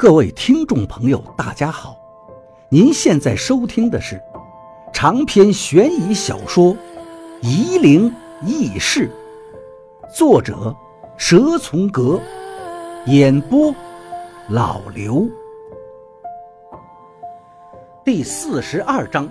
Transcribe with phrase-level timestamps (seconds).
[0.00, 1.94] 各位听众朋友，大家好！
[2.70, 4.18] 您现在收听的是
[4.94, 6.74] 长篇悬疑小说
[7.42, 8.10] 《夷陵
[8.40, 9.10] 轶事》，
[10.16, 10.74] 作者
[11.18, 12.18] 蛇从阁，
[13.08, 13.74] 演播
[14.48, 15.28] 老刘。
[18.02, 19.28] 第四十二章。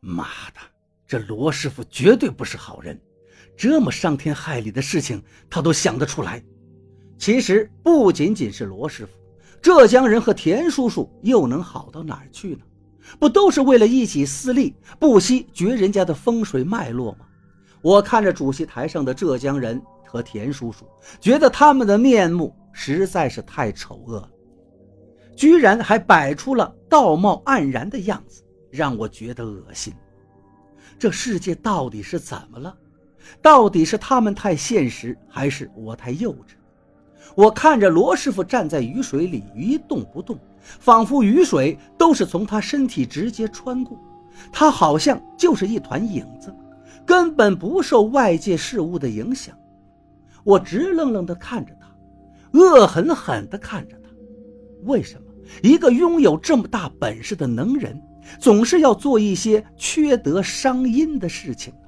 [0.00, 0.24] 妈
[0.54, 0.60] 的，
[1.06, 2.98] 这罗师傅绝对不是好人，
[3.54, 6.42] 这么伤天害理的事情他都想得出来。
[7.16, 9.12] 其实不仅仅是罗师傅，
[9.62, 12.60] 浙江人和田叔叔又能好到哪儿去呢？
[13.18, 17.26] 不都是为了一己私利，不惜绝人家的风水脉络吗？
[17.82, 20.86] 我看着主席台上的浙江人和田叔叔，
[21.20, 24.30] 觉得他们的面目实在是太丑恶了，
[25.36, 29.92] 居然还摆出了道貌岸然的样子，让我觉得恶心。
[30.98, 32.74] 这世界到底是怎么了？
[33.42, 36.54] 到底是他们太现实，还是我太幼稚？
[37.34, 43.98] 我看着罗师傅站在雨水里一动不动，仿佛雨水都是从他身体直接穿过，
[44.52, 46.54] 他好像就是一团影子，
[47.04, 49.56] 根本不受外界事物的影响。
[50.44, 51.88] 我直愣愣地看着他，
[52.58, 54.10] 恶狠狠地看着他。
[54.84, 55.22] 为什么
[55.62, 58.00] 一个拥有这么大本事的能人，
[58.38, 61.80] 总是要做一些缺德伤阴的事情呢？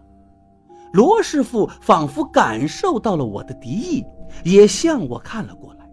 [0.92, 4.04] 罗师傅仿佛感受到了我的敌意。
[4.44, 5.88] 也向我看了过来，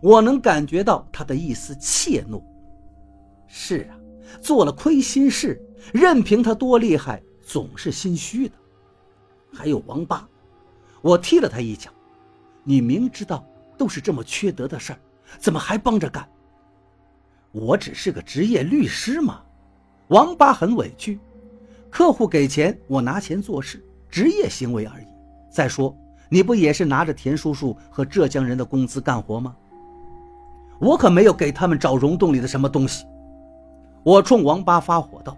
[0.00, 2.42] 我能感觉到他的一丝怯懦。
[3.46, 3.96] 是啊，
[4.40, 5.60] 做了亏心事，
[5.92, 8.54] 任凭他多厉害，总是心虚的。
[9.52, 10.26] 还有王八，
[11.02, 11.90] 我踢了他一脚。
[12.64, 13.44] 你明知道
[13.76, 14.98] 都是这么缺德的事儿，
[15.38, 16.26] 怎么还帮着干？
[17.50, 19.42] 我只是个职业律师嘛。
[20.08, 21.18] 王八很委屈，
[21.90, 25.06] 客户给钱，我拿钱做事，职业行为而已。
[25.50, 25.94] 再说。
[26.32, 29.54] 你不也是拿着田叔叔和浙江人的工资干活吗？
[30.78, 33.04] 我可没有给他们找溶洞里的什么东西。
[34.02, 35.36] 我冲王八发火道。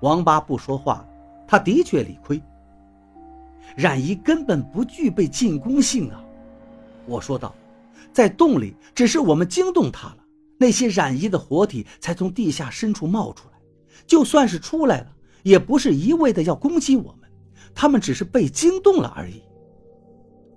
[0.00, 1.06] 王八不说话，
[1.46, 2.42] 他的确理亏。
[3.76, 6.24] 冉姨根本不具备进攻性啊！
[7.04, 7.54] 我说道，
[8.10, 10.16] 在洞里只是我们惊动他了，
[10.56, 13.58] 那些冉姨的活体才从地下深处冒出来，
[14.06, 15.08] 就算是出来了，
[15.42, 17.30] 也不是一味的要攻击我们，
[17.74, 19.42] 他们只是被惊动了而已。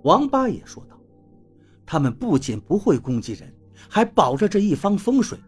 [0.02, 0.98] 王八也说道
[1.84, 3.52] ：“他们不仅不会攻击人，
[3.88, 5.38] 还保着这一方风水。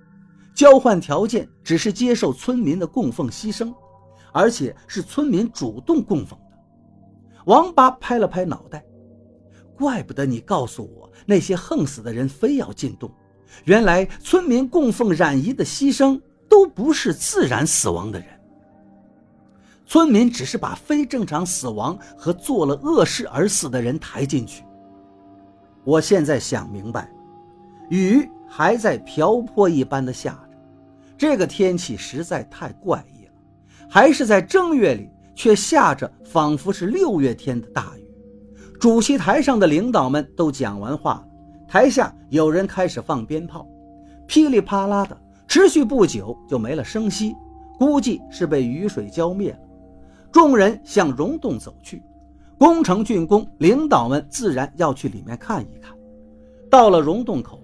[0.55, 3.73] 交换条件只是接受村民的供奉牺牲，
[4.33, 6.59] 而且是村民主动供奉的。”
[7.47, 8.85] 王八拍了拍脑袋
[9.75, 13.11] ：“怪不得你告诉我那些横死的人非要进洞，
[13.65, 18.29] 原来村民供奉冉姨的牺牲都不是自然死亡的人。”
[19.93, 24.65] 村民只是把非正常死亡和做了恶事而死的人抬进去。
[25.85, 27.13] 我现在想明白，
[27.91, 30.57] 雨还在瓢泼一般的下着，
[31.19, 33.33] 这个天气实在太怪异了，
[33.87, 38.11] 还是在正月里，却下着仿佛是六月天的大雨。
[38.81, 41.27] 主席台上的领导们都讲完话了，
[41.69, 43.69] 台下有人开始放鞭炮，
[44.27, 45.15] 噼里啪啦的，
[45.47, 47.37] 持续不久就没了声息，
[47.79, 49.59] 估计是被雨水浇灭了。
[50.33, 52.03] 众人向溶洞走去，
[52.59, 55.95] 工程竣工，领导们自然要去里面看一看。
[56.71, 57.61] 到了溶洞口，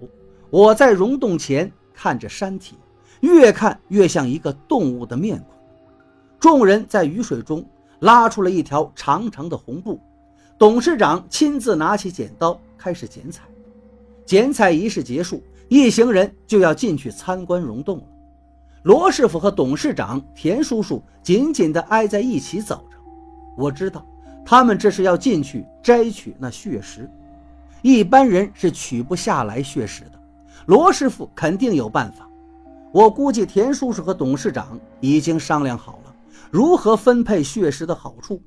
[0.51, 2.77] 我在溶洞前看着山体，
[3.21, 5.47] 越看越像一个动物的面孔。
[6.39, 7.65] 众人在雨水中
[8.01, 9.99] 拉出了一条长长的红布，
[10.59, 13.43] 董事长亲自拿起剪刀开始剪彩。
[14.25, 18.03] 剪彩仪式结束，一行人就要进去参观溶洞了。
[18.83, 22.97] 罗师傅和董事长田叔叔紧紧地挨在一起走着，
[23.57, 24.05] 我知道
[24.45, 27.09] 他们这是要进去摘取那血石，
[27.81, 30.11] 一般人是取不下来血石的。
[30.65, 32.29] 罗师傅肯定有办法，
[32.93, 36.15] 我估计田叔叔和董事长已经商量好了
[36.49, 38.41] 如何分配血石的好处。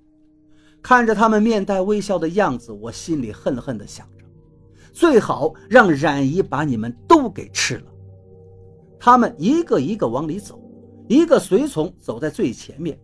[0.81, 4.25] 看着他们面带微笑的样子，我心里恨恨地想着：
[4.93, 7.91] 最好让冉姨把你们都给吃了。
[9.04, 10.62] 他们一个一个往里走，
[11.08, 12.96] 一个随从走在最前面，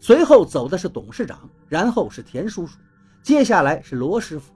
[0.00, 2.78] 随后走的是董事长，然后是田叔叔，
[3.22, 4.50] 接下来是罗师傅，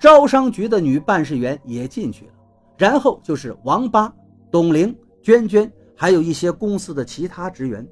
[0.00, 2.32] 招商局的女办事员也进去了，
[2.76, 4.12] 然后就是王八、
[4.50, 4.92] 董玲、
[5.22, 7.86] 娟娟，还有一些公司的其他职员。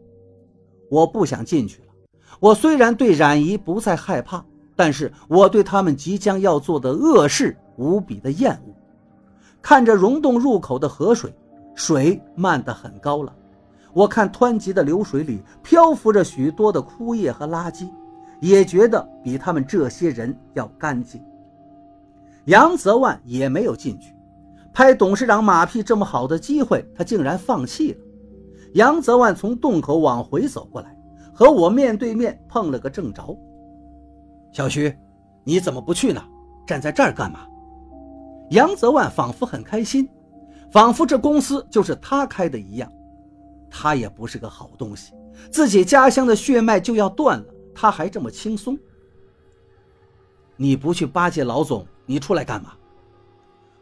[0.91, 1.89] 我不想进去了。
[2.41, 4.45] 我虽然对冉姨不再害怕，
[4.75, 8.75] 但是我对他们即将要做的恶事无比的厌恶。
[9.63, 11.33] 看着溶洞入口的河水。
[11.75, 13.35] 水漫得很高了，
[13.93, 17.89] 我看湍急的流水里漂浮着许多的枯叶和垃圾，
[18.41, 21.23] 也觉得比他们这些人要干净。
[22.47, 24.15] 杨泽万也没有进去，
[24.73, 27.99] 拍董事长马屁这么好的机会，他竟然放弃了。
[28.75, 30.97] 杨泽万从洞口往回走过来，
[31.33, 33.37] 和我面对面碰了个正着。
[34.53, 34.97] 小徐，
[35.45, 36.23] 你怎么不去呢？
[36.67, 37.41] 站在这儿干嘛？
[38.51, 40.09] 杨泽万仿佛很开心，
[40.71, 42.91] 仿佛这公司就是他开的一样。
[43.71, 45.13] 他也不是个好东西，
[45.51, 47.45] 自己家乡的血脉就要断了，
[47.75, 48.77] 他还这么轻松。
[50.57, 52.73] 你不去巴结老总，你出来干嘛？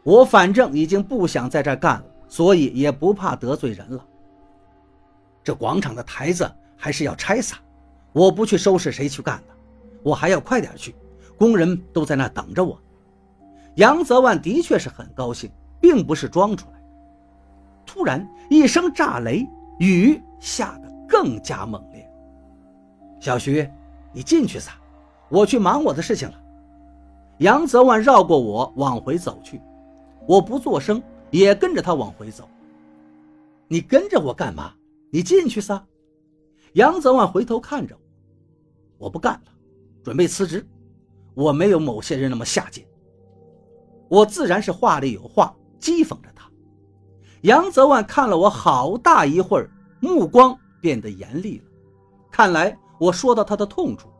[0.03, 4.05] 我反正已经不想在这干了，所以也不怕得罪人了。
[5.43, 7.57] 这广场的台子还是要拆散，
[8.13, 9.53] 我不去收拾谁去干呢？
[10.03, 10.95] 我还要快点去，
[11.37, 12.79] 工人都在那等着我。
[13.75, 15.51] 杨泽万的确是很高兴，
[15.81, 16.78] 并不是装出来。
[17.91, 19.49] 突然一声炸雷，
[19.79, 22.07] 雨下得更加猛烈。
[23.19, 23.67] 小徐，
[24.13, 24.73] 你进去撒，
[25.27, 26.39] 我去忙我的事情了。
[27.39, 29.59] 杨泽万绕过我往回走去，
[30.27, 31.01] 我不作声，
[31.31, 32.47] 也跟着他往回走。
[33.67, 34.71] 你跟着我干嘛？
[35.11, 35.83] 你进去撒。
[36.73, 37.97] 杨泽万回头看着
[38.99, 39.51] 我，我不干了，
[40.03, 40.63] 准备辞职。
[41.33, 42.85] 我没有某些人那么下贱。
[44.07, 46.38] 我自然是话里有话，讥讽着他。
[47.41, 49.69] 杨泽万看了我好大一会儿，
[49.99, 51.63] 目光变得严厉了。
[52.31, 54.15] 看来我说到他的痛处了，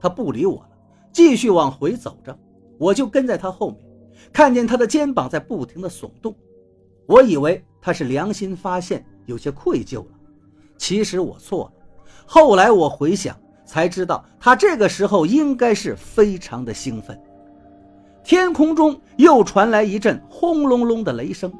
[0.00, 0.68] 他不理我了。
[1.12, 2.38] 继续往回走着，
[2.78, 3.78] 我就跟在他后面，
[4.32, 6.34] 看见他的肩膀在不停的耸动，
[7.06, 10.12] 我以为他是良心发现，有些愧疚了。
[10.78, 11.72] 其实我错了。
[12.24, 13.36] 后来我回想，
[13.66, 17.20] 才知道他这个时候应该是非常的兴奋。
[18.22, 21.52] 天空中又传来一阵轰隆隆的雷声，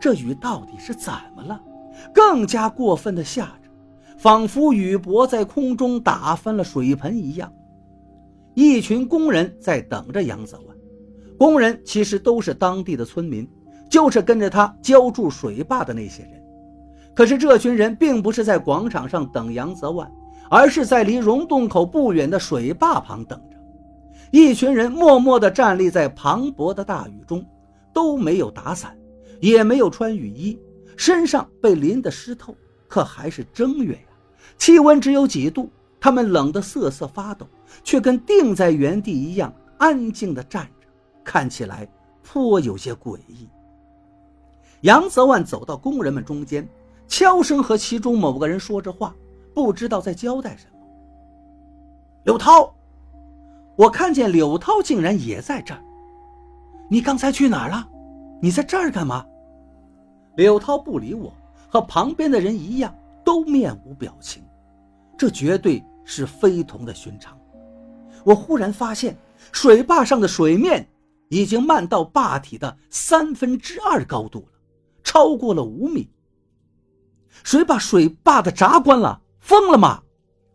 [0.00, 1.60] 这雨到底是怎么了？
[2.12, 3.70] 更加过分的下着，
[4.18, 7.52] 仿佛雨帛在空中打翻了水盆一样。
[8.54, 10.76] 一群工人在等着杨泽万，
[11.38, 13.48] 工人其实都是当地的村民，
[13.88, 16.32] 就是跟着他浇筑水坝的那些人。
[17.14, 20.10] 可是这群人并不是在广场上等杨泽万，
[20.50, 23.56] 而是在离溶洞口不远的水坝旁等着。
[24.32, 27.44] 一群人默默地站立在磅礴的大雨中，
[27.92, 28.96] 都没有打伞，
[29.40, 30.58] 也没有穿雨衣，
[30.96, 32.54] 身上被淋得湿透。
[32.86, 34.08] 可还是正月呀，
[34.56, 35.70] 气温只有几度。
[36.00, 37.46] 他们冷得瑟瑟发抖，
[37.82, 40.86] 却跟定在原地一样安静地站着，
[41.24, 41.88] 看起来
[42.22, 43.48] 颇有些诡异。
[44.82, 46.68] 杨泽万走到工人们中间，
[47.08, 49.16] 悄声和其中某个人说着话，
[49.54, 50.78] 不知道在交代什么。
[52.24, 52.74] 柳涛，
[53.76, 55.82] 我看见柳涛竟然也在这儿。
[56.90, 57.88] 你刚才去哪儿了？
[58.44, 59.24] 你在这儿干嘛？
[60.36, 61.32] 柳涛不理我，
[61.66, 62.94] 和旁边的人一样，
[63.24, 64.44] 都面无表情。
[65.16, 65.82] 这绝对。
[66.06, 67.40] 是非同的寻常。
[68.26, 69.16] 我忽然发现，
[69.52, 70.86] 水坝上的水面
[71.30, 74.58] 已经漫到坝体的三分之二高度了，
[75.02, 76.10] 超过了五米。
[77.42, 79.18] 谁把水坝的闸关了？
[79.40, 80.02] 疯了吗？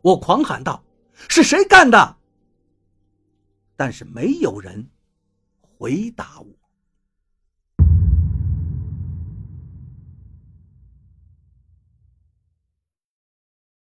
[0.03, 0.83] 我狂喊道
[1.27, 2.17] ：“是谁干的？”
[3.75, 4.87] 但是没有人
[5.79, 6.58] 回答我。